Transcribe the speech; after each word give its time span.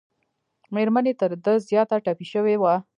مېرمن 0.73 1.05
یې 1.09 1.13
تر 1.21 1.31
ده 1.43 1.53
زیاته 1.67 1.95
ټپي 2.05 2.25
شوې 2.33 2.55
وه. 2.61 2.73